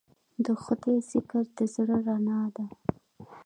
د 0.45 0.47
خدای 0.63 0.97
ذکر 1.11 1.43
د 1.57 1.59
زړه 1.73 1.97
رڼا 2.07 2.41
ده. 2.55 2.65